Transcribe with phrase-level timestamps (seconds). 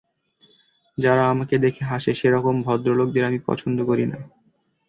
[0.97, 4.17] যারা আমাকে দেখে হাসে সেরকম ভদ্রলোকদের আমি পছন্দ করি না।